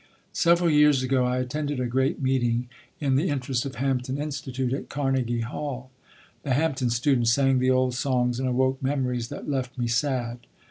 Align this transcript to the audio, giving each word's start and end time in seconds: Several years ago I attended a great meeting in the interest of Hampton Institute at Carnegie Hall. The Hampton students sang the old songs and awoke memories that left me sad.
Several 0.33 0.67
years 0.71 1.03
ago 1.03 1.25
I 1.27 1.37
attended 1.37 1.79
a 1.79 1.85
great 1.85 2.19
meeting 2.19 2.67
in 2.99 3.17
the 3.17 3.29
interest 3.29 3.67
of 3.67 3.75
Hampton 3.75 4.17
Institute 4.17 4.73
at 4.73 4.89
Carnegie 4.89 5.41
Hall. 5.41 5.91
The 6.41 6.55
Hampton 6.55 6.89
students 6.89 7.31
sang 7.31 7.59
the 7.59 7.69
old 7.69 7.93
songs 7.93 8.39
and 8.39 8.49
awoke 8.49 8.81
memories 8.81 9.27
that 9.29 9.47
left 9.47 9.77
me 9.77 9.85
sad. 9.85 10.39